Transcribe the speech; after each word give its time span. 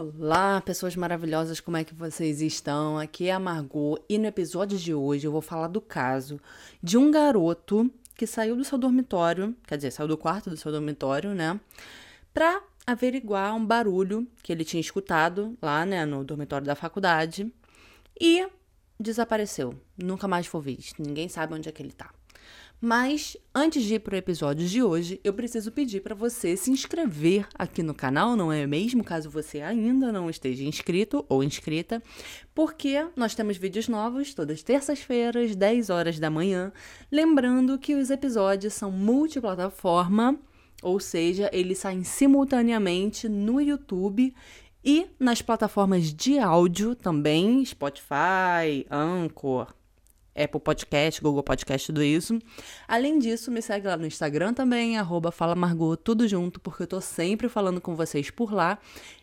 Olá, 0.00 0.62
pessoas 0.62 0.96
maravilhosas, 0.96 1.60
como 1.60 1.76
é 1.76 1.84
que 1.84 1.94
vocês 1.94 2.40
estão? 2.40 2.96
Aqui 2.96 3.28
é 3.28 3.32
a 3.32 3.38
Margot 3.38 4.02
e 4.08 4.16
no 4.16 4.24
episódio 4.24 4.78
de 4.78 4.94
hoje 4.94 5.26
eu 5.26 5.30
vou 5.30 5.42
falar 5.42 5.68
do 5.68 5.78
caso 5.78 6.40
de 6.82 6.96
um 6.96 7.10
garoto 7.10 7.92
que 8.16 8.26
saiu 8.26 8.56
do 8.56 8.64
seu 8.64 8.78
dormitório, 8.78 9.54
quer 9.66 9.76
dizer, 9.76 9.90
saiu 9.90 10.08
do 10.08 10.16
quarto 10.16 10.48
do 10.48 10.56
seu 10.56 10.72
dormitório, 10.72 11.34
né? 11.34 11.60
Pra 12.32 12.62
averiguar 12.86 13.54
um 13.54 13.62
barulho 13.62 14.26
que 14.42 14.50
ele 14.50 14.64
tinha 14.64 14.80
escutado 14.80 15.54
lá, 15.60 15.84
né, 15.84 16.06
no 16.06 16.24
dormitório 16.24 16.66
da 16.66 16.74
faculdade 16.74 17.52
e 18.18 18.48
desapareceu. 18.98 19.74
Nunca 20.02 20.26
mais 20.26 20.46
foi 20.46 20.62
visto. 20.62 21.02
Ninguém 21.02 21.28
sabe 21.28 21.52
onde 21.52 21.68
é 21.68 21.72
que 21.72 21.82
ele 21.82 21.92
tá. 21.92 22.10
Mas 22.80 23.36
antes 23.54 23.84
de 23.84 23.96
ir 23.96 23.98
para 23.98 24.14
o 24.14 24.18
episódio 24.18 24.66
de 24.66 24.82
hoje, 24.82 25.20
eu 25.22 25.34
preciso 25.34 25.70
pedir 25.70 26.00
para 26.00 26.14
você 26.14 26.56
se 26.56 26.70
inscrever 26.70 27.46
aqui 27.54 27.82
no 27.82 27.92
canal, 27.92 28.34
não 28.34 28.50
é 28.50 28.66
mesmo? 28.66 29.04
Caso 29.04 29.28
você 29.28 29.60
ainda 29.60 30.10
não 30.10 30.30
esteja 30.30 30.64
inscrito 30.64 31.22
ou 31.28 31.44
inscrita, 31.44 32.02
porque 32.54 33.06
nós 33.14 33.34
temos 33.34 33.58
vídeos 33.58 33.86
novos 33.86 34.32
todas 34.32 34.62
terças-feiras, 34.62 35.54
10 35.54 35.90
horas 35.90 36.18
da 36.18 36.30
manhã. 36.30 36.72
Lembrando 37.12 37.78
que 37.78 37.94
os 37.94 38.08
episódios 38.08 38.72
são 38.72 38.90
multiplataforma, 38.90 40.40
ou 40.82 40.98
seja, 40.98 41.50
eles 41.52 41.76
saem 41.76 42.02
simultaneamente 42.02 43.28
no 43.28 43.60
YouTube 43.60 44.34
e 44.82 45.06
nas 45.18 45.42
plataformas 45.42 46.14
de 46.14 46.38
áudio 46.38 46.94
também, 46.94 47.62
Spotify, 47.62 48.86
Anchor, 48.90 49.74
Apple 50.34 50.60
Podcast, 50.60 51.20
Google 51.20 51.42
Podcast, 51.42 51.86
tudo 51.86 52.02
isso. 52.02 52.38
Além 52.86 53.18
disso, 53.18 53.50
me 53.50 53.60
segue 53.60 53.86
lá 53.86 53.96
no 53.96 54.06
Instagram 54.06 54.54
também, 54.54 54.98
arroba 54.98 55.30
Fala 55.30 55.54
Margot, 55.54 55.96
tudo 55.96 56.26
junto, 56.26 56.60
porque 56.60 56.84
eu 56.84 56.86
tô 56.86 57.00
sempre 57.00 57.48
falando 57.48 57.80
com 57.80 57.94
vocês 57.94 58.30
por 58.30 58.52
lá. 58.52 58.78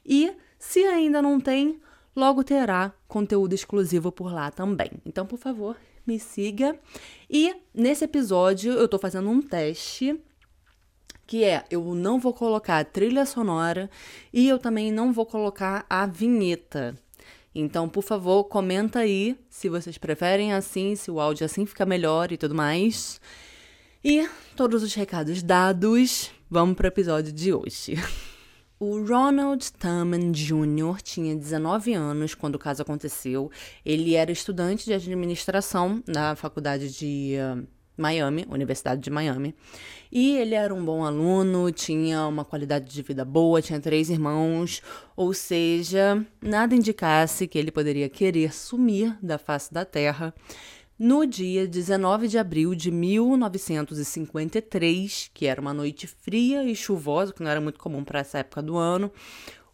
E 0.05 0.31
se 0.59 0.83
ainda 0.85 1.21
não 1.21 1.39
tem, 1.39 1.79
logo 2.15 2.43
terá 2.43 2.93
conteúdo 3.07 3.53
exclusivo 3.53 4.11
por 4.11 4.33
lá 4.33 4.51
também. 4.51 4.91
Então, 5.05 5.25
por 5.25 5.37
favor, 5.37 5.77
me 6.05 6.19
siga. 6.19 6.79
E 7.29 7.55
nesse 7.73 8.05
episódio 8.05 8.73
eu 8.73 8.87
tô 8.87 8.97
fazendo 8.97 9.29
um 9.29 9.41
teste 9.41 10.19
que 11.27 11.43
é 11.43 11.65
eu 11.69 11.93
não 11.93 12.19
vou 12.19 12.33
colocar 12.33 12.79
a 12.79 12.85
trilha 12.85 13.25
sonora 13.25 13.89
e 14.31 14.47
eu 14.47 14.57
também 14.57 14.91
não 14.91 15.11
vou 15.11 15.25
colocar 15.25 15.85
a 15.89 16.05
vinheta. 16.05 16.97
Então, 17.59 17.89
por 17.89 18.03
favor, 18.03 18.43
comenta 18.43 18.99
aí 18.99 19.35
se 19.49 19.67
vocês 19.67 19.97
preferem 19.97 20.53
assim, 20.53 20.95
se 20.95 21.09
o 21.09 21.19
áudio 21.19 21.43
assim 21.43 21.65
fica 21.65 21.87
melhor 21.87 22.31
e 22.31 22.37
tudo 22.37 22.53
mais. 22.53 23.19
E 24.03 24.29
todos 24.55 24.83
os 24.83 24.93
recados 24.93 25.41
dados, 25.41 26.29
vamos 26.47 26.75
para 26.75 26.85
o 26.85 26.87
episódio 26.87 27.33
de 27.33 27.51
hoje. 27.51 27.95
O 28.79 29.03
Ronald 29.03 29.71
Tubman 29.71 30.31
Jr. 30.31 31.01
tinha 31.01 31.35
19 31.35 31.95
anos 31.95 32.35
quando 32.35 32.53
o 32.53 32.59
caso 32.59 32.83
aconteceu. 32.83 33.49
Ele 33.83 34.13
era 34.13 34.31
estudante 34.31 34.85
de 34.85 34.93
administração 34.93 36.03
na 36.07 36.35
faculdade 36.35 36.95
de 36.95 37.37
uh, 37.39 37.67
Miami, 37.97 38.45
Universidade 38.49 39.01
de 39.01 39.09
Miami. 39.09 39.55
E 40.11 40.37
ele 40.37 40.55
era 40.55 40.73
um 40.73 40.85
bom 40.85 41.03
aluno, 41.03 41.71
tinha 41.71 42.25
uma 42.27 42.45
qualidade 42.45 42.93
de 42.93 43.01
vida 43.01 43.25
boa, 43.25 43.61
tinha 43.61 43.79
três 43.79 44.09
irmãos, 44.09 44.81
ou 45.15 45.33
seja, 45.33 46.25
nada 46.41 46.75
indicasse 46.75 47.47
que 47.47 47.57
ele 47.57 47.71
poderia 47.71 48.07
querer 48.07 48.53
sumir 48.53 49.17
da 49.21 49.37
face 49.37 49.73
da 49.73 49.83
terra. 49.83 50.33
No 50.99 51.27
dia 51.27 51.67
19 51.67 52.27
de 52.27 52.39
abril 52.39 52.73
de 52.73 52.89
1953, 52.89 55.29
que 55.31 55.45
era 55.45 55.61
uma 55.61 55.71
noite 55.71 56.07
fria 56.07 56.63
e 56.63 56.75
chuvosa, 56.75 57.31
que 57.31 57.43
não 57.43 57.51
era 57.51 57.61
muito 57.61 57.77
comum 57.77 58.03
para 58.03 58.21
essa 58.21 58.39
época 58.39 58.63
do 58.63 58.77
ano, 58.77 59.11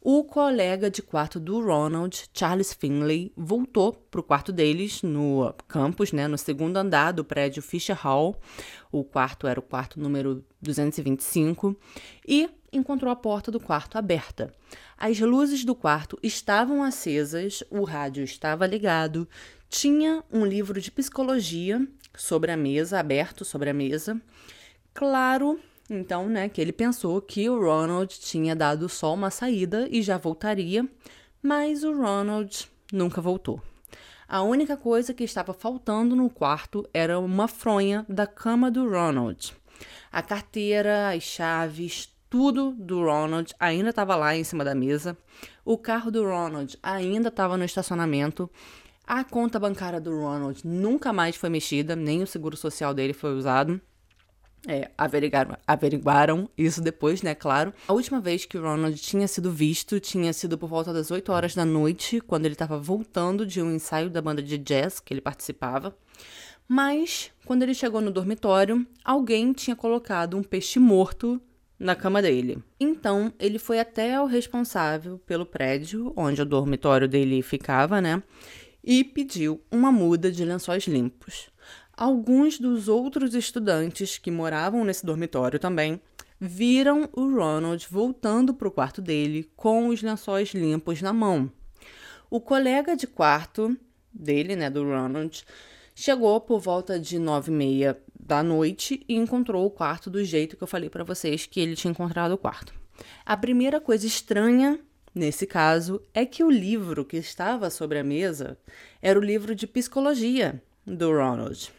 o 0.05 0.21
colega 0.25 0.91
de 0.91 1.01
quarto 1.01 1.39
do 1.39 1.65
Ronald, 1.65 2.25
Charles 2.33 2.73
Finley, 2.73 3.31
voltou 3.37 3.93
para 3.93 4.19
o 4.19 4.23
quarto 4.23 4.51
deles 4.51 5.01
no 5.01 5.55
campus, 5.65 6.11
né, 6.11 6.27
no 6.27 6.37
segundo 6.37 6.75
andar 6.75 7.13
do 7.13 7.23
prédio 7.23 7.63
Fisher 7.63 7.95
Hall. 7.95 8.35
O 8.91 9.05
quarto 9.05 9.47
era 9.47 9.57
o 9.57 9.63
quarto 9.63 10.01
número 10.01 10.43
225 10.61 11.73
e 12.27 12.49
encontrou 12.73 13.09
a 13.09 13.15
porta 13.15 13.49
do 13.49 13.61
quarto 13.61 13.97
aberta. 13.97 14.53
As 14.97 15.17
luzes 15.21 15.63
do 15.63 15.73
quarto 15.73 16.19
estavam 16.21 16.83
acesas, 16.83 17.63
o 17.71 17.85
rádio 17.85 18.25
estava 18.25 18.67
ligado, 18.67 19.25
tinha 19.69 20.21
um 20.29 20.45
livro 20.45 20.81
de 20.81 20.91
psicologia 20.91 21.87
sobre 22.13 22.51
a 22.51 22.57
mesa, 22.57 22.99
aberto 22.99 23.45
sobre 23.45 23.69
a 23.69 23.73
mesa. 23.73 24.21
Claro 24.93 25.57
então, 25.89 26.27
né, 26.27 26.47
que 26.47 26.61
ele 26.61 26.71
pensou 26.71 27.21
que 27.21 27.49
o 27.49 27.59
Ronald 27.59 28.19
tinha 28.19 28.55
dado 28.55 28.87
só 28.87 29.13
uma 29.13 29.29
saída 29.29 29.87
e 29.91 30.01
já 30.01 30.17
voltaria, 30.17 30.87
mas 31.41 31.83
o 31.83 31.93
Ronald 31.93 32.67
nunca 32.91 33.21
voltou. 33.21 33.61
A 34.27 34.41
única 34.41 34.77
coisa 34.77 35.13
que 35.13 35.23
estava 35.23 35.53
faltando 35.53 36.15
no 36.15 36.29
quarto 36.29 36.87
era 36.93 37.19
uma 37.19 37.47
fronha 37.47 38.05
da 38.07 38.25
cama 38.25 38.71
do 38.71 38.89
Ronald. 38.89 39.53
A 40.11 40.21
carteira, 40.21 41.09
as 41.09 41.23
chaves, 41.23 42.09
tudo 42.29 42.71
do 42.71 43.03
Ronald 43.03 43.53
ainda 43.59 43.89
estava 43.89 44.15
lá 44.15 44.35
em 44.35 44.43
cima 44.43 44.63
da 44.63 44.73
mesa. 44.73 45.17
O 45.63 45.77
carro 45.77 46.09
do 46.09 46.23
Ronald 46.23 46.77
ainda 46.81 47.27
estava 47.27 47.57
no 47.57 47.65
estacionamento. 47.65 48.49
A 49.05 49.23
conta 49.23 49.59
bancária 49.59 49.99
do 49.99 50.17
Ronald 50.17 50.65
nunca 50.65 51.13
mais 51.13 51.35
foi 51.35 51.49
mexida, 51.49 51.95
nem 51.95 52.23
o 52.23 52.27
seguro 52.27 52.55
social 52.55 52.93
dele 52.93 53.13
foi 53.13 53.35
usado. 53.35 53.79
É, 54.67 54.89
averiguaram, 54.97 55.57
averiguaram 55.67 56.49
isso 56.57 56.81
depois, 56.81 57.21
né, 57.21 57.35
claro. 57.35 57.73
A 57.87 57.93
última 57.93 58.21
vez 58.21 58.45
que 58.45 58.57
o 58.57 58.61
Ronald 58.61 58.97
tinha 58.97 59.27
sido 59.27 59.51
visto 59.51 59.99
tinha 59.99 60.31
sido 60.31 60.57
por 60.57 60.69
volta 60.69 60.93
das 60.93 61.11
8 61.11 61.31
horas 61.31 61.53
da 61.53 61.65
noite, 61.65 62.21
quando 62.21 62.45
ele 62.45 62.55
estava 62.55 62.79
voltando 62.79 63.45
de 63.45 63.61
um 63.61 63.73
ensaio 63.75 64.09
da 64.09 64.21
banda 64.21 64.41
de 64.41 64.57
jazz 64.57 64.99
que 65.01 65.13
ele 65.13 65.19
participava. 65.19 65.93
Mas, 66.65 67.29
quando 67.45 67.63
ele 67.63 67.73
chegou 67.73 67.99
no 67.99 68.09
dormitório, 68.09 68.87
alguém 69.03 69.51
tinha 69.51 69.75
colocado 69.75 70.37
um 70.37 70.43
peixe 70.43 70.79
morto 70.79 71.41
na 71.77 71.95
cama 71.95 72.21
dele. 72.21 72.63
Então, 72.79 73.33
ele 73.37 73.59
foi 73.59 73.79
até 73.79 74.19
o 74.21 74.25
responsável 74.25 75.19
pelo 75.19 75.45
prédio 75.45 76.13
onde 76.15 76.41
o 76.41 76.45
dormitório 76.45 77.07
dele 77.07 77.41
ficava, 77.41 77.99
né? 77.99 78.23
E 78.81 79.03
pediu 79.03 79.61
uma 79.69 79.91
muda 79.91 80.31
de 80.31 80.45
lençóis 80.45 80.87
limpos. 80.87 81.49
Alguns 81.95 82.57
dos 82.57 82.87
outros 82.87 83.35
estudantes 83.35 84.17
que 84.17 84.31
moravam 84.31 84.83
nesse 84.83 85.05
dormitório 85.05 85.59
também 85.59 86.01
viram 86.39 87.07
o 87.13 87.35
Ronald 87.35 87.87
voltando 87.87 88.51
para 88.51 88.67
o 88.67 88.71
quarto 88.71 88.99
dele 88.99 89.47
com 89.55 89.89
os 89.89 90.01
lençóis 90.01 90.55
limpos 90.55 91.03
na 91.03 91.13
mão. 91.13 91.51
O 92.31 92.41
colega 92.41 92.95
de 92.95 93.05
quarto 93.05 93.77
dele, 94.11 94.55
né, 94.55 94.71
do 94.71 94.83
Ronald, 94.83 95.45
chegou 95.93 96.41
por 96.41 96.59
volta 96.59 96.99
de 96.99 97.19
nove 97.19 97.51
e 97.51 97.55
meia 97.55 97.99
da 98.19 98.41
noite 98.41 99.05
e 99.07 99.15
encontrou 99.15 99.63
o 99.63 99.71
quarto 99.71 100.09
do 100.09 100.23
jeito 100.25 100.57
que 100.57 100.63
eu 100.63 100.67
falei 100.67 100.89
para 100.89 101.03
vocês 101.03 101.45
que 101.45 101.59
ele 101.59 101.75
tinha 101.75 101.91
encontrado 101.91 102.31
o 102.31 102.39
quarto. 102.39 102.73
A 103.23 103.37
primeira 103.37 103.79
coisa 103.79 104.07
estranha 104.07 104.79
nesse 105.13 105.45
caso 105.45 106.01
é 106.11 106.25
que 106.25 106.43
o 106.43 106.49
livro 106.49 107.05
que 107.05 107.17
estava 107.17 107.69
sobre 107.69 107.99
a 107.99 108.03
mesa 108.03 108.57
era 108.99 109.19
o 109.19 109.23
livro 109.23 109.53
de 109.53 109.67
psicologia 109.67 110.59
do 110.87 111.11
Ronald 111.11 111.71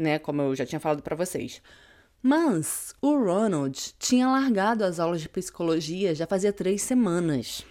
né? 0.00 0.18
Como 0.18 0.40
eu 0.42 0.56
já 0.56 0.64
tinha 0.64 0.80
falado 0.80 1.02
para 1.02 1.14
vocês. 1.14 1.62
Mas 2.22 2.94
o 3.00 3.16
Ronald 3.16 3.94
tinha 3.98 4.28
largado 4.28 4.84
as 4.84 4.98
aulas 4.98 5.20
de 5.20 5.28
psicologia 5.28 6.14
já 6.14 6.26
fazia 6.26 6.52
três 6.52 6.82
semanas. 6.82 7.64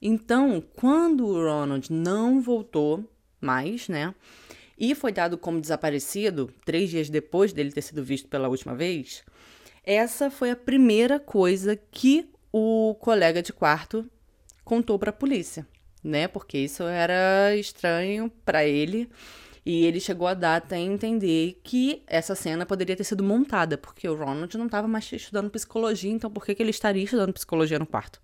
Então, 0.00 0.62
quando 0.74 1.26
o 1.26 1.42
Ronald 1.42 1.90
não 1.90 2.40
voltou 2.40 3.08
mais, 3.40 3.88
né? 3.88 4.14
E 4.78 4.94
foi 4.94 5.12
dado 5.12 5.38
como 5.38 5.60
desaparecido 5.60 6.52
três 6.64 6.90
dias 6.90 7.08
depois 7.08 7.52
dele 7.52 7.72
ter 7.72 7.82
sido 7.82 8.02
visto 8.02 8.28
pela 8.28 8.48
última 8.48 8.74
vez, 8.74 9.22
essa 9.84 10.30
foi 10.30 10.50
a 10.50 10.56
primeira 10.56 11.18
coisa 11.20 11.76
que 11.76 12.28
o 12.52 12.94
colega 13.00 13.42
de 13.42 13.52
quarto 13.52 14.08
contou 14.64 14.98
para 14.98 15.10
a 15.10 15.14
polícia, 15.14 15.66
né? 16.02 16.28
Porque 16.28 16.58
isso 16.58 16.82
era 16.82 17.56
estranho 17.56 18.30
para 18.44 18.66
ele 18.66 19.08
e 19.64 19.84
ele 19.84 19.98
chegou 19.98 20.26
a 20.26 20.34
dar 20.34 20.56
até 20.56 20.78
entender 20.78 21.60
que 21.62 22.02
essa 22.06 22.34
cena 22.34 22.66
poderia 22.66 22.96
ter 22.96 23.04
sido 23.04 23.24
montada, 23.24 23.78
porque 23.78 24.08
o 24.08 24.14
Ronald 24.14 24.56
não 24.58 24.66
estava 24.66 24.86
mais 24.86 25.10
estudando 25.10 25.50
psicologia, 25.50 26.10
então 26.10 26.30
por 26.30 26.44
que, 26.44 26.54
que 26.54 26.62
ele 26.62 26.70
estaria 26.70 27.02
estudando 27.02 27.32
psicologia 27.32 27.78
no 27.78 27.86
quarto? 27.86 28.20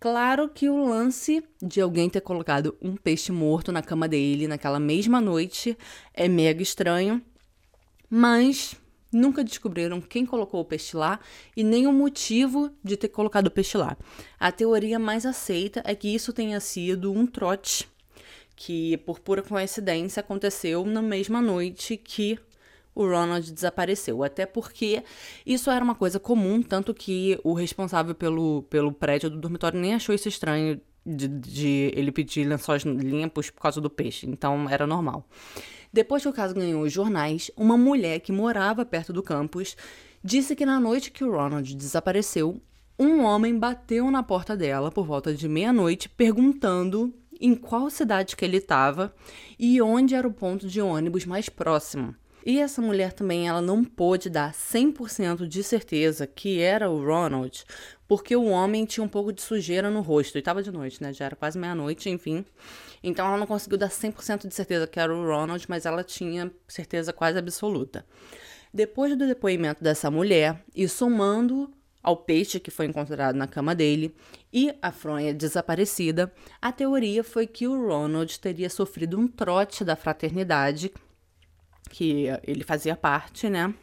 Claro 0.00 0.48
que 0.48 0.68
o 0.68 0.88
lance 0.88 1.44
de 1.60 1.80
alguém 1.80 2.08
ter 2.08 2.20
colocado 2.20 2.76
um 2.80 2.96
peixe 2.96 3.32
morto 3.32 3.72
na 3.72 3.82
cama 3.82 4.08
dele 4.08 4.46
naquela 4.46 4.78
mesma 4.78 5.20
noite 5.20 5.76
é 6.14 6.28
mega 6.28 6.62
estranho, 6.62 7.20
mas 8.08 8.76
nunca 9.12 9.42
descobriram 9.42 10.00
quem 10.00 10.24
colocou 10.24 10.60
o 10.60 10.64
peixe 10.64 10.96
lá 10.96 11.18
e 11.56 11.64
nem 11.64 11.86
o 11.86 11.92
motivo 11.92 12.70
de 12.82 12.96
ter 12.96 13.08
colocado 13.08 13.48
o 13.48 13.50
peixe 13.50 13.76
lá. 13.76 13.96
A 14.38 14.52
teoria 14.52 14.98
mais 14.98 15.26
aceita 15.26 15.82
é 15.84 15.94
que 15.94 16.14
isso 16.14 16.32
tenha 16.32 16.60
sido 16.60 17.12
um 17.12 17.26
trote 17.26 17.88
que 18.58 18.96
por 18.98 19.20
pura 19.20 19.40
coincidência 19.40 20.18
aconteceu 20.18 20.84
na 20.84 21.00
mesma 21.00 21.40
noite 21.40 21.96
que 21.96 22.36
o 22.92 23.06
Ronald 23.06 23.52
desapareceu. 23.52 24.24
Até 24.24 24.44
porque 24.44 25.04
isso 25.46 25.70
era 25.70 25.84
uma 25.84 25.94
coisa 25.94 26.18
comum, 26.18 26.60
tanto 26.60 26.92
que 26.92 27.38
o 27.44 27.52
responsável 27.52 28.16
pelo, 28.16 28.64
pelo 28.64 28.92
prédio 28.92 29.30
do 29.30 29.38
dormitório 29.38 29.78
nem 29.78 29.94
achou 29.94 30.12
isso 30.12 30.28
estranho 30.28 30.80
de, 31.06 31.28
de 31.28 31.92
ele 31.94 32.10
pedir 32.10 32.44
lençóis 32.44 32.82
limpos 32.82 33.48
por 33.48 33.62
causa 33.62 33.80
do 33.80 33.88
peixe, 33.88 34.28
então 34.28 34.68
era 34.68 34.88
normal. 34.88 35.24
Depois 35.92 36.24
que 36.24 36.28
o 36.28 36.32
caso 36.32 36.52
ganhou 36.52 36.82
os 36.82 36.92
jornais, 36.92 37.52
uma 37.56 37.78
mulher 37.78 38.18
que 38.18 38.32
morava 38.32 38.84
perto 38.84 39.12
do 39.12 39.22
campus 39.22 39.76
disse 40.22 40.56
que 40.56 40.66
na 40.66 40.80
noite 40.80 41.12
que 41.12 41.22
o 41.22 41.30
Ronald 41.30 41.72
desapareceu, 41.76 42.60
um 42.98 43.22
homem 43.22 43.56
bateu 43.56 44.10
na 44.10 44.24
porta 44.24 44.56
dela 44.56 44.90
por 44.90 45.06
volta 45.06 45.32
de 45.32 45.48
meia-noite 45.48 46.08
perguntando 46.08 47.14
em 47.40 47.54
qual 47.54 47.90
cidade 47.90 48.36
que 48.36 48.44
ele 48.44 48.58
estava 48.58 49.14
e 49.58 49.80
onde 49.80 50.14
era 50.14 50.26
o 50.26 50.32
ponto 50.32 50.66
de 50.66 50.80
ônibus 50.80 51.24
mais 51.24 51.48
próximo. 51.48 52.14
E 52.44 52.60
essa 52.60 52.80
mulher 52.80 53.12
também 53.12 53.46
ela 53.46 53.60
não 53.60 53.84
pôde 53.84 54.30
dar 54.30 54.54
100% 54.54 55.46
de 55.46 55.62
certeza 55.62 56.26
que 56.26 56.60
era 56.60 56.88
o 56.88 57.04
Ronald, 57.04 57.64
porque 58.06 58.34
o 58.34 58.46
homem 58.46 58.86
tinha 58.86 59.04
um 59.04 59.08
pouco 59.08 59.32
de 59.32 59.42
sujeira 59.42 59.90
no 59.90 60.00
rosto 60.00 60.36
e 60.36 60.38
estava 60.38 60.62
de 60.62 60.70
noite, 60.70 61.02
né? 61.02 61.12
Já 61.12 61.26
era 61.26 61.36
quase 61.36 61.58
meia-noite, 61.58 62.08
enfim. 62.08 62.44
Então 63.02 63.26
ela 63.26 63.36
não 63.36 63.46
conseguiu 63.46 63.76
dar 63.76 63.90
100% 63.90 64.48
de 64.48 64.54
certeza 64.54 64.86
que 64.86 64.98
era 64.98 65.14
o 65.14 65.26
Ronald, 65.26 65.64
mas 65.68 65.84
ela 65.84 66.02
tinha 66.02 66.50
certeza 66.66 67.12
quase 67.12 67.38
absoluta. 67.38 68.06
Depois 68.72 69.16
do 69.16 69.26
depoimento 69.26 69.82
dessa 69.84 70.10
mulher 70.10 70.62
e 70.74 70.88
somando 70.88 71.70
ao 72.02 72.16
peixe 72.16 72.60
que 72.60 72.70
foi 72.70 72.86
encontrado 72.86 73.36
na 73.36 73.46
cama 73.46 73.74
dele 73.74 74.14
e 74.52 74.72
a 74.80 74.90
fronha 74.90 75.34
desaparecida, 75.34 76.32
a 76.60 76.72
teoria 76.72 77.22
foi 77.22 77.46
que 77.46 77.66
o 77.66 77.86
Ronald 77.86 78.38
teria 78.40 78.70
sofrido 78.70 79.18
um 79.18 79.26
trote 79.26 79.84
da 79.84 79.96
fraternidade, 79.96 80.92
que 81.90 82.26
ele 82.44 82.64
fazia 82.64 82.96
parte, 82.96 83.48
né? 83.48 83.74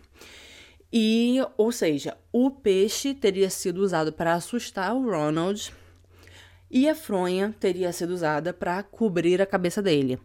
E, 0.92 1.40
ou 1.58 1.72
seja, 1.72 2.16
o 2.32 2.50
peixe 2.50 3.14
teria 3.14 3.50
sido 3.50 3.80
usado 3.80 4.14
para 4.14 4.34
assustar 4.34 4.96
o 4.96 5.10
Ronald 5.10 5.74
e 6.70 6.88
a 6.88 6.96
fronha 6.96 7.54
teria 7.60 7.92
sido 7.92 8.12
usada 8.12 8.54
para 8.54 8.82
cobrir 8.84 9.42
a 9.42 9.46
cabeça 9.46 9.82
dele. 9.82 10.20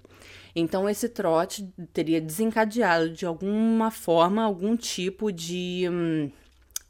Então, 0.54 0.88
esse 0.88 1.08
trote 1.08 1.72
teria 1.92 2.20
desencadeado 2.20 3.10
de 3.10 3.24
alguma 3.24 3.90
forma 3.90 4.42
algum 4.42 4.76
tipo 4.76 5.32
de 5.32 5.88
hum, 5.90 6.30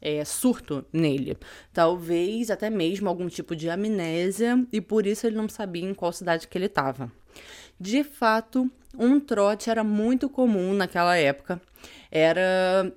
é, 0.01 0.25
surto 0.25 0.85
nele. 0.91 1.37
Talvez 1.71 2.49
até 2.49 2.69
mesmo 2.69 3.07
algum 3.07 3.27
tipo 3.27 3.55
de 3.55 3.69
amnésia, 3.69 4.65
e 4.71 4.81
por 4.81 5.05
isso 5.05 5.27
ele 5.27 5.35
não 5.35 5.47
sabia 5.47 5.87
em 5.87 5.93
qual 5.93 6.11
cidade 6.11 6.47
que 6.47 6.57
ele 6.57 6.65
estava. 6.65 7.11
De 7.79 8.03
fato, 8.03 8.69
um 8.97 9.19
trote 9.19 9.69
era 9.69 9.83
muito 9.83 10.29
comum 10.29 10.73
naquela 10.73 11.15
época. 11.17 11.61
Era. 12.11 12.91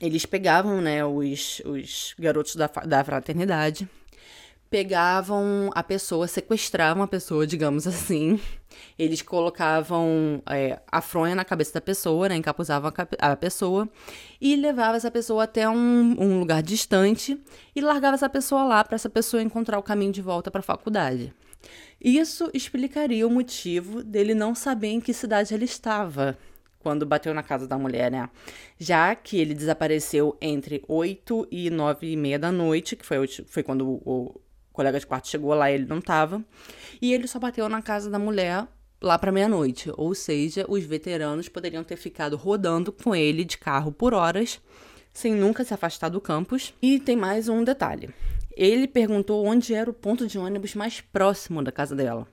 Eles 0.00 0.24
pegavam 0.24 0.80
né, 0.80 1.04
os, 1.04 1.60
os 1.64 2.14
garotos 2.18 2.54
da, 2.54 2.68
da 2.68 3.02
fraternidade 3.02 3.88
pegavam 4.70 5.70
a 5.74 5.82
pessoa, 5.82 6.26
sequestravam 6.26 7.02
a 7.02 7.08
pessoa, 7.08 7.46
digamos 7.46 7.86
assim. 7.86 8.40
Eles 8.98 9.22
colocavam 9.22 10.42
é, 10.48 10.78
a 10.90 11.00
fronha 11.00 11.34
na 11.34 11.44
cabeça 11.44 11.74
da 11.74 11.80
pessoa, 11.80 12.28
né, 12.28 12.36
encapuzavam 12.36 12.92
a, 13.18 13.32
a 13.32 13.36
pessoa 13.36 13.88
e 14.40 14.54
levavam 14.56 14.96
essa 14.96 15.10
pessoa 15.10 15.44
até 15.44 15.68
um, 15.68 16.16
um 16.18 16.38
lugar 16.38 16.62
distante 16.62 17.40
e 17.74 17.80
largava 17.80 18.14
essa 18.14 18.28
pessoa 18.28 18.64
lá 18.64 18.84
para 18.84 18.94
essa 18.94 19.08
pessoa 19.08 19.42
encontrar 19.42 19.78
o 19.78 19.82
caminho 19.82 20.12
de 20.12 20.22
volta 20.22 20.50
para 20.50 20.60
a 20.60 20.62
faculdade. 20.62 21.32
Isso 22.00 22.48
explicaria 22.54 23.26
o 23.26 23.30
motivo 23.30 24.04
dele 24.04 24.34
não 24.34 24.54
saber 24.54 24.88
em 24.88 25.00
que 25.00 25.12
cidade 25.12 25.52
ele 25.52 25.64
estava 25.64 26.38
quando 26.78 27.04
bateu 27.04 27.34
na 27.34 27.42
casa 27.42 27.66
da 27.66 27.76
mulher, 27.76 28.10
né? 28.10 28.30
Já 28.78 29.14
que 29.14 29.38
ele 29.38 29.52
desapareceu 29.52 30.36
entre 30.40 30.82
8 30.86 31.48
e 31.50 31.70
9 31.70 32.12
e 32.12 32.16
meia 32.16 32.38
da 32.38 32.52
noite, 32.52 32.94
que 32.94 33.04
foi, 33.04 33.26
foi 33.26 33.62
quando 33.64 34.00
o, 34.04 34.40
colega 34.78 35.00
de 35.00 35.06
quarto 35.08 35.26
chegou 35.26 35.52
lá 35.54 35.72
e 35.72 35.74
ele 35.74 35.86
não 35.86 36.00
tava. 36.00 36.40
E 37.02 37.12
ele 37.12 37.26
só 37.26 37.40
bateu 37.40 37.68
na 37.68 37.82
casa 37.82 38.08
da 38.08 38.18
mulher 38.18 38.64
lá 39.02 39.18
para 39.18 39.32
meia-noite. 39.32 39.90
Ou 39.96 40.14
seja, 40.14 40.64
os 40.68 40.84
veteranos 40.84 41.48
poderiam 41.48 41.82
ter 41.82 41.96
ficado 41.96 42.36
rodando 42.36 42.92
com 42.92 43.12
ele 43.12 43.44
de 43.44 43.58
carro 43.58 43.90
por 43.90 44.14
horas, 44.14 44.60
sem 45.12 45.34
nunca 45.34 45.64
se 45.64 45.74
afastar 45.74 46.10
do 46.10 46.20
campus. 46.20 46.72
E 46.80 47.00
tem 47.00 47.16
mais 47.16 47.48
um 47.48 47.64
detalhe. 47.64 48.10
Ele 48.56 48.86
perguntou 48.86 49.44
onde 49.44 49.74
era 49.74 49.90
o 49.90 49.94
ponto 49.94 50.28
de 50.28 50.38
ônibus 50.38 50.76
mais 50.76 51.00
próximo 51.00 51.60
da 51.60 51.72
casa 51.72 51.96
dela. 51.96 52.28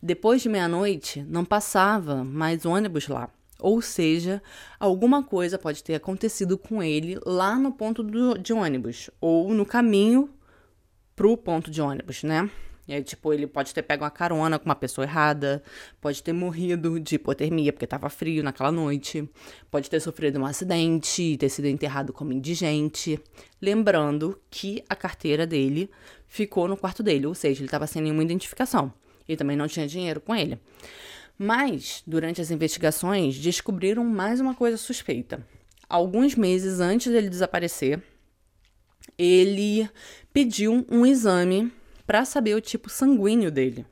Depois 0.00 0.40
de 0.40 0.48
meia-noite, 0.48 1.24
não 1.28 1.44
passava 1.44 2.22
mais 2.22 2.64
ônibus 2.64 3.08
lá. 3.08 3.28
Ou 3.60 3.82
seja, 3.82 4.40
alguma 4.78 5.24
coisa 5.24 5.58
pode 5.58 5.82
ter 5.82 5.96
acontecido 5.96 6.56
com 6.56 6.80
ele 6.80 7.18
lá 7.26 7.56
no 7.56 7.72
ponto 7.72 8.04
do, 8.04 8.38
de 8.38 8.52
ônibus, 8.52 9.10
ou 9.20 9.52
no 9.52 9.66
caminho 9.66 10.30
pro 11.18 11.36
ponto 11.36 11.68
de 11.68 11.82
ônibus, 11.82 12.22
né? 12.22 12.48
E 12.86 12.94
aí, 12.94 13.02
tipo, 13.02 13.34
ele 13.34 13.48
pode 13.48 13.74
ter 13.74 13.82
pego 13.82 14.04
uma 14.04 14.10
carona 14.10 14.56
com 14.56 14.66
uma 14.66 14.74
pessoa 14.76 15.04
errada, 15.04 15.60
pode 16.00 16.22
ter 16.22 16.32
morrido 16.32 17.00
de 17.00 17.16
hipotermia 17.16 17.72
porque 17.72 17.84
estava 17.84 18.08
frio 18.08 18.40
naquela 18.42 18.70
noite, 18.70 19.28
pode 19.68 19.90
ter 19.90 19.98
sofrido 19.98 20.38
um 20.38 20.46
acidente, 20.46 21.36
ter 21.36 21.48
sido 21.48 21.66
enterrado 21.66 22.12
como 22.12 22.32
indigente. 22.32 23.20
Lembrando 23.60 24.40
que 24.48 24.82
a 24.88 24.94
carteira 24.94 25.44
dele 25.44 25.90
ficou 26.28 26.68
no 26.68 26.76
quarto 26.76 27.02
dele, 27.02 27.26
ou 27.26 27.34
seja, 27.34 27.58
ele 27.58 27.66
estava 27.66 27.88
sem 27.88 28.00
nenhuma 28.00 28.22
identificação. 28.22 28.92
E 29.28 29.36
também 29.36 29.56
não 29.56 29.66
tinha 29.66 29.88
dinheiro 29.88 30.20
com 30.20 30.34
ele. 30.36 30.56
Mas, 31.36 32.00
durante 32.06 32.40
as 32.40 32.52
investigações, 32.52 33.36
descobriram 33.36 34.04
mais 34.04 34.40
uma 34.40 34.54
coisa 34.54 34.76
suspeita. 34.76 35.44
Alguns 35.88 36.36
meses 36.36 36.78
antes 36.78 37.12
dele 37.12 37.28
desaparecer, 37.28 38.00
ele 39.16 39.88
pediu 40.32 40.84
um 40.90 41.06
exame 41.06 41.72
para 42.06 42.24
saber 42.24 42.54
o 42.54 42.60
tipo 42.60 42.88
sanguíneo 42.90 43.50
dele. 43.50 43.84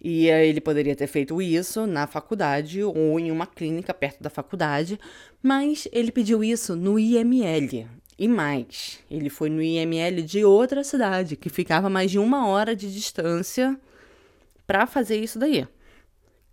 E 0.00 0.28
ele 0.28 0.60
poderia 0.60 0.94
ter 0.94 1.08
feito 1.08 1.42
isso 1.42 1.86
na 1.86 2.06
faculdade 2.06 2.82
ou 2.82 3.18
em 3.18 3.32
uma 3.32 3.46
clínica 3.46 3.92
perto 3.92 4.22
da 4.22 4.30
faculdade, 4.30 4.98
mas 5.42 5.88
ele 5.92 6.12
pediu 6.12 6.44
isso 6.44 6.76
no 6.76 6.98
IML. 6.98 7.88
E 8.16 8.28
mais, 8.28 9.00
ele 9.10 9.28
foi 9.28 9.48
no 9.48 9.62
IML 9.62 10.22
de 10.22 10.44
outra 10.44 10.82
cidade, 10.82 11.36
que 11.36 11.48
ficava 11.48 11.88
mais 11.88 12.10
de 12.10 12.18
uma 12.18 12.48
hora 12.48 12.74
de 12.74 12.92
distância 12.92 13.78
para 14.66 14.86
fazer 14.86 15.16
isso 15.16 15.38
daí. 15.38 15.66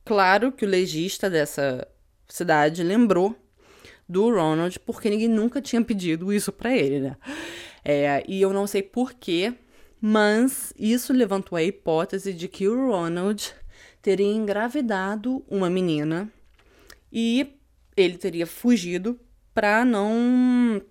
Claro 0.03 0.51
que 0.51 0.65
o 0.65 0.69
legista 0.69 1.29
dessa 1.29 1.87
cidade 2.27 2.83
lembrou 2.83 3.35
do 4.07 4.29
Ronald, 4.29 4.79
porque 4.79 5.09
ninguém 5.09 5.27
nunca 5.27 5.61
tinha 5.61 5.83
pedido 5.83 6.31
isso 6.31 6.51
para 6.51 6.75
ele, 6.75 6.99
né? 6.99 7.17
É, 7.83 8.23
e 8.27 8.41
eu 8.41 8.53
não 8.53 8.65
sei 8.65 8.81
porquê, 8.81 9.53
mas 9.99 10.73
isso 10.77 11.13
levantou 11.13 11.57
a 11.57 11.63
hipótese 11.63 12.33
de 12.33 12.47
que 12.47 12.67
o 12.67 12.87
Ronald 12.87 13.53
teria 14.01 14.31
engravidado 14.31 15.43
uma 15.47 15.69
menina 15.69 16.31
e 17.11 17.55
ele 17.95 18.17
teria 18.17 18.45
fugido 18.45 19.19
para 19.53 19.85
não 19.85 20.81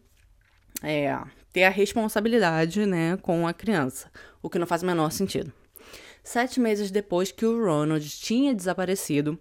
é, 0.82 1.16
ter 1.52 1.64
a 1.64 1.70
responsabilidade 1.70 2.86
né, 2.86 3.16
com 3.18 3.46
a 3.46 3.52
criança, 3.52 4.10
o 4.42 4.48
que 4.48 4.58
não 4.58 4.66
faz 4.66 4.82
o 4.82 4.86
menor 4.86 5.10
sentido. 5.10 5.52
Sete 6.22 6.58
meses 6.58 6.90
depois 6.90 7.30
que 7.30 7.44
o 7.44 7.64
Ronald 7.64 8.08
tinha 8.08 8.54
desaparecido, 8.54 9.38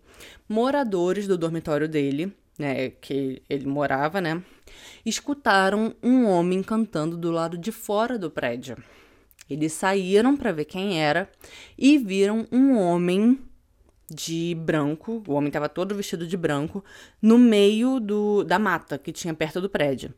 moradores 0.50 1.28
do 1.28 1.38
dormitório 1.38 1.88
dele 1.88 2.36
né, 2.58 2.90
que 2.90 3.42
ele 3.50 3.66
morava, 3.66 4.22
né, 4.22 4.42
escutaram 5.06 5.96
um 6.02 6.26
homem 6.26 6.62
cantando 6.62 7.18
do 7.18 7.32
lado 7.32 7.58
de 7.58 7.72
fora 7.72 8.18
do 8.18 8.30
prédio. 8.30 8.78
Eles 9.50 9.74
saíram 9.74 10.38
para 10.38 10.52
ver 10.52 10.66
quem 10.66 11.02
era 11.02 11.30
e 11.78 11.98
viram 11.98 12.48
um 12.52 12.78
homem 12.78 13.40
de 14.10 14.56
branco, 14.56 15.24
o 15.28 15.34
homem 15.34 15.48
estava 15.48 15.68
todo 15.68 15.96
vestido 15.96 16.28
de 16.28 16.38
branco, 16.38 16.84
no 17.22 17.38
meio 17.38 18.00
do, 18.00 18.44
da 18.44 18.60
mata 18.60 18.98
que 18.98 19.12
tinha 19.12 19.34
perto 19.34 19.60
do 19.60 19.70
prédio. 19.70 20.14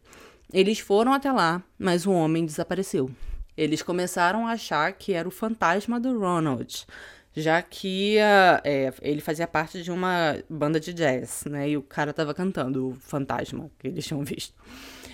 Eles 0.53 0.79
foram 0.79 1.13
até 1.13 1.31
lá, 1.31 1.63
mas 1.77 2.05
o 2.05 2.11
homem 2.11 2.45
desapareceu. 2.45 3.09
Eles 3.57 3.81
começaram 3.81 4.45
a 4.45 4.51
achar 4.51 4.91
que 4.93 5.13
era 5.13 5.27
o 5.27 5.31
fantasma 5.31 5.99
do 5.99 6.19
Ronald, 6.19 6.85
já 7.35 7.61
que 7.61 8.17
uh, 8.17 8.61
é, 8.63 8.93
ele 9.01 9.19
fazia 9.19 9.45
parte 9.45 9.83
de 9.83 9.91
uma 9.91 10.37
banda 10.49 10.79
de 10.79 10.93
jazz, 10.93 11.43
né? 11.45 11.69
E 11.69 11.77
o 11.77 11.81
cara 11.81 12.13
tava 12.13 12.33
cantando 12.33 12.89
o 12.89 12.93
Fantasma 12.93 13.69
que 13.77 13.87
eles 13.87 14.05
tinham 14.05 14.23
visto. 14.23 14.53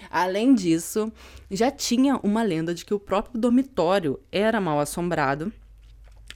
Além 0.10 0.54
disso, 0.54 1.12
já 1.50 1.72
tinha 1.72 2.20
uma 2.22 2.44
lenda 2.44 2.74
de 2.76 2.86
que 2.86 2.94
o 2.94 3.00
próprio 3.00 3.40
dormitório 3.40 4.20
era 4.32 4.62
mal 4.62 4.80
assombrado, 4.80 5.52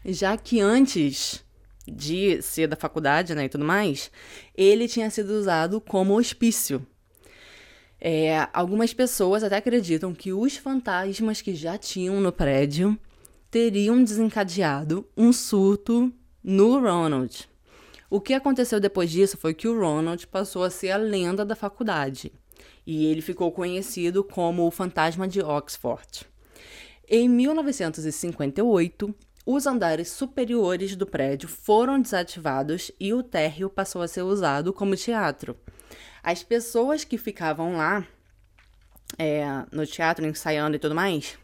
já 0.04 0.36
que 0.38 0.60
antes 0.60 1.44
de 1.86 2.42
ser 2.42 2.68
da 2.68 2.76
faculdade 2.76 3.36
né, 3.36 3.46
e 3.46 3.50
tudo 3.50 3.66
mais, 3.66 4.10
ele 4.56 4.88
tinha 4.88 5.10
sido 5.10 5.32
usado 5.32 5.80
como 5.80 6.18
hospício. 6.18 6.86
É, 8.00 8.48
algumas 8.54 8.94
pessoas 8.94 9.44
até 9.44 9.58
acreditam 9.58 10.14
que 10.14 10.34
os 10.34 10.58
fantasmas 10.58 11.42
que 11.42 11.54
já 11.54 11.78
tinham 11.78 12.20
no 12.22 12.32
prédio 12.32 12.98
teriam 13.50 14.04
desencadeado 14.04 15.08
um 15.16 15.32
surto 15.32 16.12
no 16.44 16.80
Ronald. 16.80 17.48
O 18.10 18.22
que 18.22 18.34
aconteceu 18.34 18.80
depois 18.80 19.10
disso 19.10 19.38
foi 19.38 19.54
que 19.54 19.68
o 19.68 19.80
Ronald 19.80 20.28
passou 20.28 20.64
a 20.64 20.70
ser 20.70 20.92
a 20.92 20.98
lenda 20.98 21.44
da 21.44 21.56
faculdade 21.56 22.32
e 22.86 23.08
ele 23.08 23.22
ficou 23.22 23.52
conhecido 23.52 24.24
como 24.24 24.66
o 24.66 24.72
Fantasma 24.72 25.28
de 25.28 25.42
Oxford. 25.42 26.26
Em 27.08 27.28
1958, 27.28 29.14
os 29.46 29.68
andares 29.68 30.10
superiores 30.10 30.96
do 30.96 31.06
prédio 31.06 31.48
foram 31.48 32.02
desativados 32.02 32.92
e 33.00 33.14
o 33.14 33.24
térreo 33.24 33.70
passou 33.70 34.02
a 34.02 34.08
ser 34.08 34.22
usado 34.22 34.74
como 34.74 34.96
teatro. 34.96 35.56
As 36.24 36.44
pessoas 36.44 37.04
que 37.04 37.18
ficavam 37.18 37.78
lá, 37.78 38.06
é, 39.18 39.46
no 39.72 39.86
teatro, 39.86 40.26
ensaiando 40.26 40.76
e 40.76 40.80
tudo 40.80 40.96
mais, 40.96 41.38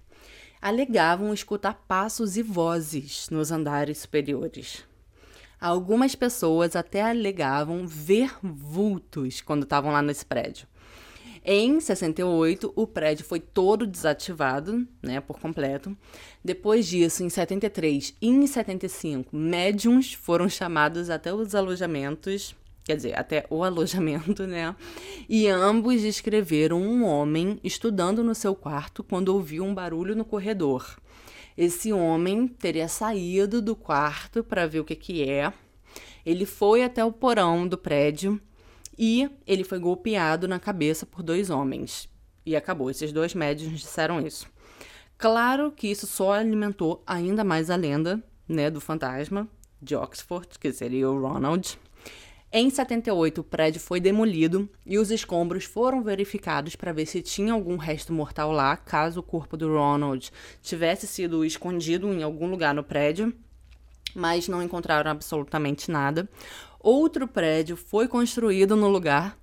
alegavam 0.61 1.33
escutar 1.33 1.73
passos 1.87 2.37
e 2.37 2.43
vozes 2.43 3.27
nos 3.29 3.51
andares 3.51 3.97
superiores. 3.97 4.83
Algumas 5.59 6.15
pessoas 6.15 6.75
até 6.75 7.01
alegavam 7.01 7.87
ver 7.87 8.33
vultos 8.41 9.41
quando 9.41 9.63
estavam 9.63 9.91
lá 9.91 10.01
nesse 10.01 10.25
prédio. 10.25 10.67
Em 11.43 11.79
68, 11.79 12.71
o 12.75 12.85
prédio 12.85 13.25
foi 13.25 13.39
todo 13.39 13.87
desativado, 13.87 14.87
né, 15.01 15.19
por 15.19 15.39
completo. 15.39 15.97
Depois 16.45 16.85
disso, 16.85 17.23
em 17.23 17.29
73 17.29 18.15
e 18.21 18.27
em 18.27 18.45
75, 18.45 19.35
médiums 19.35 20.13
foram 20.13 20.47
chamados 20.47 21.09
até 21.09 21.33
os 21.33 21.55
alojamentos, 21.55 22.55
quer 22.83 22.95
dizer, 22.95 23.17
até 23.17 23.45
o 23.49 23.63
alojamento, 23.65 24.45
né? 24.45 24.75
E 25.27 25.47
ambos 25.47 26.01
descreveram 26.01 26.81
um 26.81 27.03
homem 27.05 27.59
estudando 27.63 28.23
no 28.23 28.35
seu 28.35 28.55
quarto 28.55 29.03
quando 29.03 29.29
ouviu 29.29 29.63
um 29.63 29.73
barulho 29.73 30.15
no 30.15 30.25
corredor. 30.25 30.97
Esse 31.57 31.91
homem 31.91 32.47
teria 32.47 32.87
saído 32.87 33.61
do 33.61 33.75
quarto 33.75 34.43
para 34.43 34.65
ver 34.65 34.79
o 34.79 34.85
que 34.85 34.95
que 34.95 35.29
é. 35.29 35.51
Ele 36.25 36.45
foi 36.45 36.83
até 36.83 37.03
o 37.03 37.11
porão 37.11 37.67
do 37.67 37.77
prédio 37.77 38.39
e 38.97 39.29
ele 39.45 39.63
foi 39.63 39.79
golpeado 39.79 40.47
na 40.47 40.59
cabeça 40.59 41.05
por 41.05 41.23
dois 41.23 41.49
homens. 41.49 42.09
E 42.45 42.55
acabou. 42.55 42.89
Esses 42.89 43.11
dois 43.11 43.35
médicos 43.35 43.79
disseram 43.79 44.25
isso. 44.25 44.47
Claro 45.17 45.71
que 45.71 45.87
isso 45.87 46.07
só 46.07 46.33
alimentou 46.33 47.03
ainda 47.05 47.43
mais 47.43 47.69
a 47.69 47.75
lenda, 47.75 48.23
né, 48.47 48.69
do 48.71 48.81
fantasma 48.81 49.47
de 49.81 49.95
Oxford, 49.95 50.47
que 50.59 50.71
seria 50.71 51.09
o 51.09 51.19
Ronald. 51.19 51.77
Em 52.53 52.69
78, 52.69 53.39
o 53.39 53.43
prédio 53.45 53.79
foi 53.79 54.01
demolido 54.01 54.67
e 54.85 54.97
os 54.97 55.09
escombros 55.09 55.63
foram 55.63 56.03
verificados 56.03 56.75
para 56.75 56.91
ver 56.91 57.05
se 57.05 57.21
tinha 57.21 57.53
algum 57.53 57.77
resto 57.77 58.11
mortal 58.11 58.51
lá, 58.51 58.75
caso 58.75 59.21
o 59.21 59.23
corpo 59.23 59.55
do 59.55 59.73
Ronald 59.73 60.29
tivesse 60.61 61.07
sido 61.07 61.45
escondido 61.45 62.11
em 62.11 62.23
algum 62.23 62.47
lugar 62.47 62.73
no 62.73 62.83
prédio, 62.83 63.33
mas 64.13 64.49
não 64.49 64.61
encontraram 64.61 65.09
absolutamente 65.09 65.89
nada. 65.89 66.27
Outro 66.77 67.25
prédio 67.25 67.77
foi 67.77 68.09
construído 68.09 68.75
no 68.75 68.89
lugar 68.89 69.37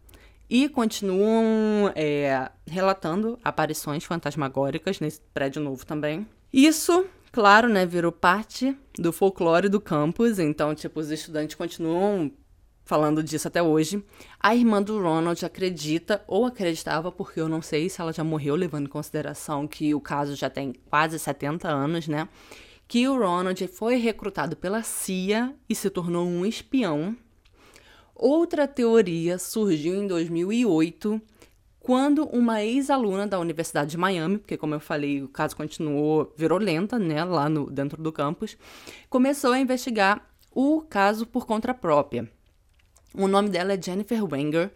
e 0.51 0.69
continuam 0.69 1.91
é, 1.95 2.51
relatando 2.67 3.39
aparições 3.43 4.05
fantasmagóricas 4.05 5.01
nesse 5.01 5.23
prédio 5.33 5.63
novo 5.63 5.87
também. 5.87 6.27
Isso, 6.53 7.07
claro, 7.33 7.71
né, 7.71 7.87
virou 7.87 8.13
parte 8.13 8.77
do 8.99 9.15
folclore 9.15 9.71
do 9.71 9.81
campus, 9.81 10.39
então, 10.39 10.75
tipo, 10.75 11.01
os 11.01 11.11
estudantes 11.11 11.55
continuam 11.55 12.31
falando 12.89 13.23
disso 13.23 13.47
até 13.47 13.63
hoje. 13.63 14.03
A 14.41 14.57
irmã 14.57 14.83
do 14.83 15.01
Ronald 15.01 15.45
acredita, 15.45 16.25
ou 16.27 16.45
acreditava, 16.47 17.13
porque 17.13 17.41
eu 17.41 17.49
não 17.49 17.63
sei 17.63 17.89
se 17.89 18.01
ela 18.01 18.13
já 18.13 18.25
morreu, 18.25 18.57
levando 18.57 18.87
em 18.87 18.91
consideração 18.91 19.69
que 19.69 19.95
o 19.95 20.01
caso 20.01 20.35
já 20.35 20.51
tem 20.51 20.73
quase 20.91 21.17
70 21.21 21.69
anos, 21.69 22.09
né? 22.09 22.29
Que 22.89 23.07
o 23.07 23.17
Ronald 23.17 23.65
foi 23.69 23.97
recrutado 23.97 24.57
pela 24.57 24.83
CIA 24.83 25.55
e 25.69 25.75
se 25.75 25.89
tornou 25.89 26.27
um 26.27 26.45
espião 26.45 27.15
Outra 28.19 28.67
teoria 28.67 29.39
surgiu 29.39 29.95
em 29.95 30.09
2008, 30.09 31.23
quando 31.79 32.25
uma 32.25 32.65
ex-aluna 32.65 33.29
da 33.29 33.39
Universidade 33.39 33.93
de 33.93 33.97
Miami, 33.97 34.39
porque 34.39 34.57
como 34.57 34.75
eu 34.75 34.81
falei, 34.81 35.23
o 35.23 35.29
caso 35.29 35.55
continuou 35.55 36.35
virulenta, 36.37 36.99
né, 36.99 37.23
lá 37.23 37.49
no 37.49 37.71
dentro 37.71 38.03
do 38.03 38.11
campus, 38.11 38.59
começou 39.09 39.53
a 39.53 39.61
investigar 39.61 40.29
o 40.51 40.81
caso 40.81 41.25
por 41.27 41.47
conta 41.47 41.73
própria. 41.73 42.29
O 43.15 43.27
nome 43.27 43.49
dela 43.49 43.73
é 43.73 43.83
Jennifer 43.83 44.23
Wenger 44.25 44.71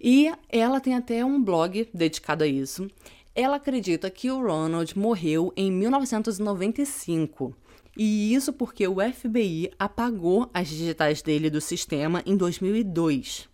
e 0.00 0.32
ela 0.48 0.80
tem 0.80 0.94
até 0.94 1.24
um 1.24 1.42
blog 1.42 1.88
dedicado 1.92 2.44
a 2.44 2.46
isso. 2.46 2.88
Ela 3.34 3.56
acredita 3.56 4.10
que 4.10 4.30
o 4.30 4.40
Ronald 4.40 4.98
morreu 4.98 5.52
em 5.56 5.70
1995 5.70 7.54
e 7.96 8.34
isso 8.34 8.52
porque 8.52 8.86
o 8.86 8.96
FBI 9.12 9.70
apagou 9.78 10.48
as 10.54 10.68
digitais 10.68 11.22
dele 11.22 11.50
do 11.50 11.60
sistema 11.60 12.22
em 12.26 12.36
2002. 12.36 13.48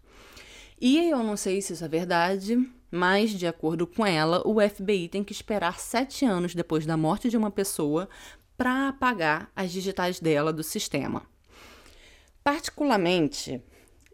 E 0.80 1.08
eu 1.08 1.22
não 1.22 1.36
sei 1.36 1.62
se 1.62 1.72
isso 1.72 1.84
é 1.84 1.88
verdade, 1.88 2.58
mas 2.90 3.30
de 3.30 3.46
acordo 3.46 3.86
com 3.86 4.04
ela, 4.04 4.46
o 4.46 4.56
FBI 4.60 5.08
tem 5.08 5.24
que 5.24 5.32
esperar 5.32 5.78
sete 5.80 6.24
anos 6.24 6.54
depois 6.54 6.84
da 6.84 6.96
morte 6.96 7.30
de 7.30 7.36
uma 7.36 7.50
pessoa 7.50 8.08
para 8.56 8.88
apagar 8.88 9.50
as 9.54 9.72
digitais 9.72 10.20
dela 10.20 10.52
do 10.52 10.62
sistema. 10.62 11.22
Particularmente, 12.44 13.62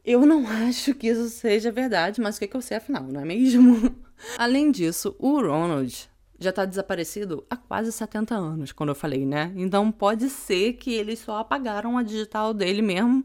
eu 0.04 0.26
não 0.26 0.47
acho 0.68 0.94
que 0.94 1.09
isso 1.09 1.28
seja 1.28 1.71
verdade, 1.71 2.21
mas 2.21 2.37
o 2.37 2.40
que, 2.40 2.49
que 2.49 2.56
eu 2.56 2.62
sei 2.62 2.76
afinal, 2.76 3.04
não 3.04 3.21
é 3.21 3.25
mesmo? 3.25 3.94
Além 4.38 4.71
disso, 4.71 5.14
o 5.18 5.40
Ronald 5.40 6.11
já 6.38 6.50
está 6.50 6.64
desaparecido 6.64 7.47
há 7.49 7.56
quase 7.56 7.92
70 7.92 8.35
anos, 8.35 8.73
quando 8.73 8.90
eu 8.90 8.94
falei, 8.94 9.25
né? 9.25 9.52
Então 9.56 9.90
pode 9.92 10.28
ser 10.28 10.75
que 10.75 10.92
eles 10.92 11.21
só 11.21 11.38
apagaram 11.38 11.97
a 11.97 12.02
digital 12.02 12.52
dele 12.52 12.82
mesmo, 12.82 13.25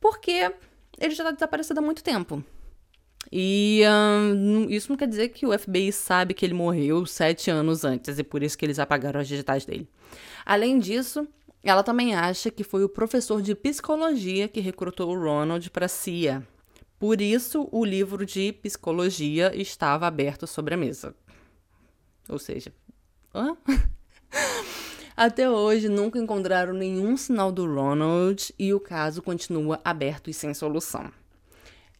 porque 0.00 0.52
ele 0.98 1.14
já 1.14 1.24
está 1.24 1.32
desaparecido 1.32 1.80
há 1.80 1.82
muito 1.82 2.02
tempo. 2.02 2.42
E 3.30 3.82
isso 4.68 4.90
não 4.90 4.96
quer 4.96 5.08
dizer 5.08 5.30
que 5.30 5.44
o 5.44 5.58
FBI 5.58 5.90
sabe 5.92 6.32
que 6.32 6.46
ele 6.46 6.54
morreu 6.54 7.04
sete 7.06 7.50
anos 7.50 7.84
antes 7.84 8.18
e 8.18 8.22
por 8.22 8.42
isso 8.42 8.56
que 8.56 8.64
eles 8.64 8.78
apagaram 8.78 9.20
as 9.20 9.26
digitais 9.26 9.64
dele. 9.64 9.88
Além 10.44 10.78
disso, 10.78 11.26
ela 11.68 11.82
também 11.82 12.14
acha 12.14 12.50
que 12.50 12.62
foi 12.62 12.84
o 12.84 12.88
professor 12.88 13.42
de 13.42 13.54
psicologia 13.54 14.48
que 14.48 14.60
recrutou 14.60 15.10
o 15.10 15.18
Ronald 15.18 15.70
para 15.70 15.86
a 15.86 15.88
CIA. 15.88 16.46
Por 16.98 17.20
isso, 17.20 17.68
o 17.72 17.84
livro 17.84 18.24
de 18.24 18.52
psicologia 18.52 19.54
estava 19.54 20.06
aberto 20.06 20.46
sobre 20.46 20.74
a 20.74 20.76
mesa. 20.76 21.14
Ou 22.28 22.38
seja, 22.38 22.72
hã? 23.34 23.56
Até 25.16 25.48
hoje 25.48 25.88
nunca 25.88 26.18
encontraram 26.18 26.74
nenhum 26.74 27.16
sinal 27.16 27.50
do 27.50 27.66
Ronald 27.66 28.52
e 28.58 28.74
o 28.74 28.80
caso 28.80 29.22
continua 29.22 29.80
aberto 29.82 30.28
e 30.28 30.34
sem 30.34 30.52
solução. 30.52 31.10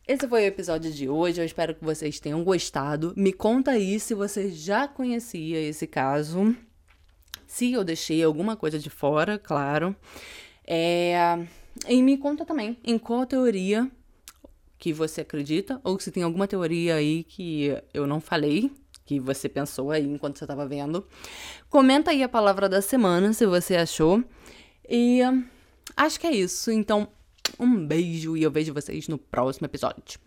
Esse 0.06 0.28
foi 0.28 0.42
o 0.42 0.46
episódio 0.46 0.92
de 0.92 1.08
hoje. 1.08 1.40
Eu 1.40 1.44
espero 1.44 1.74
que 1.74 1.84
vocês 1.84 2.20
tenham 2.20 2.44
gostado. 2.44 3.12
Me 3.16 3.32
conta 3.32 3.72
aí 3.72 3.98
se 3.98 4.14
você 4.14 4.50
já 4.50 4.86
conhecia 4.86 5.60
esse 5.60 5.86
caso. 5.86 6.54
Se 7.46 7.72
eu 7.72 7.84
deixei 7.84 8.22
alguma 8.22 8.56
coisa 8.56 8.78
de 8.78 8.90
fora, 8.90 9.38
claro. 9.38 9.94
É... 10.66 11.46
E 11.88 12.02
me 12.02 12.16
conta 12.16 12.44
também 12.44 12.78
em 12.84 12.98
qual 12.98 13.26
teoria 13.26 13.90
que 14.78 14.92
você 14.92 15.22
acredita, 15.22 15.80
ou 15.82 15.98
se 15.98 16.10
tem 16.10 16.22
alguma 16.22 16.46
teoria 16.46 16.96
aí 16.96 17.24
que 17.24 17.74
eu 17.94 18.06
não 18.06 18.20
falei 18.20 18.70
que 19.06 19.20
você 19.20 19.48
pensou 19.48 19.92
aí 19.92 20.04
enquanto 20.04 20.36
você 20.36 20.44
estava 20.44 20.66
vendo. 20.66 21.06
Comenta 21.70 22.10
aí 22.10 22.22
a 22.22 22.28
palavra 22.28 22.68
da 22.68 22.82
semana 22.82 23.32
se 23.32 23.46
você 23.46 23.76
achou. 23.76 24.22
E 24.88 25.20
acho 25.96 26.18
que 26.18 26.26
é 26.26 26.32
isso. 26.32 26.72
Então, 26.72 27.08
um 27.58 27.86
beijo 27.86 28.36
e 28.36 28.42
eu 28.42 28.50
vejo 28.50 28.74
vocês 28.74 29.06
no 29.06 29.16
próximo 29.16 29.66
episódio. 29.66 30.25